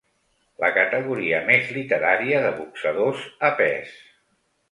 [0.61, 3.93] La categoria més literària de boxadors, a pes.